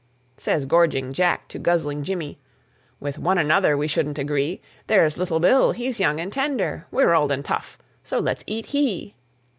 [0.35, 2.39] Says gorging Jack to guzzling Jimmy,
[2.99, 4.59] "With one another, we shouldn't agree!
[4.87, 9.13] There's little Bill, he's young and tender, We're old and tough, so let's eat he."